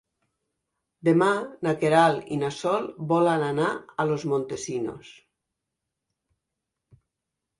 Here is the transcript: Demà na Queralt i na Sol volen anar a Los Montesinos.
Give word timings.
Demà 1.07 1.27
na 1.65 1.73
Queralt 1.81 2.31
i 2.35 2.39
na 2.43 2.49
Sol 2.55 2.87
volen 3.11 3.45
anar 3.49 3.67
a 4.03 4.05
Los 4.13 4.25
Montesinos. 4.31 5.13